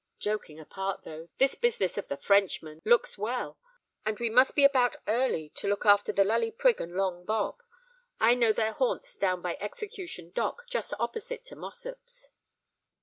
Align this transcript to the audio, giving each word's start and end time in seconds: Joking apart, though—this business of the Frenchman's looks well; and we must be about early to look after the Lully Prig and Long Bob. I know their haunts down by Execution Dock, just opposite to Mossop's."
Joking 0.17 0.59
apart, 0.59 1.03
though—this 1.03 1.53
business 1.53 1.95
of 1.95 2.07
the 2.07 2.17
Frenchman's 2.17 2.81
looks 2.87 3.19
well; 3.19 3.59
and 4.03 4.17
we 4.17 4.31
must 4.31 4.55
be 4.55 4.63
about 4.63 4.95
early 5.07 5.49
to 5.49 5.67
look 5.67 5.85
after 5.85 6.11
the 6.11 6.23
Lully 6.23 6.49
Prig 6.49 6.81
and 6.81 6.95
Long 6.95 7.23
Bob. 7.23 7.61
I 8.19 8.33
know 8.33 8.51
their 8.51 8.73
haunts 8.73 9.15
down 9.15 9.43
by 9.43 9.57
Execution 9.59 10.31
Dock, 10.31 10.63
just 10.67 10.91
opposite 10.99 11.43
to 11.43 11.55
Mossop's." 11.55 12.31